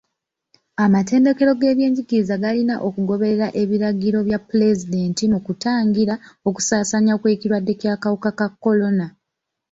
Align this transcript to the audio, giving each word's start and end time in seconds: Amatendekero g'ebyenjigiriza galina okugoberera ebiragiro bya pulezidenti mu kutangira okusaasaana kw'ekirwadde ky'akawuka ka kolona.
Amatendekero 0.85 1.51
g'ebyenjigiriza 1.59 2.35
galina 2.43 2.75
okugoberera 2.87 3.47
ebiragiro 3.61 4.19
bya 4.27 4.39
pulezidenti 4.47 5.23
mu 5.33 5.39
kutangira 5.45 6.13
okusaasaana 6.49 7.11
kw'ekirwadde 7.21 7.73
ky'akawuka 7.81 8.29
ka 8.39 8.47
kolona. 8.63 9.07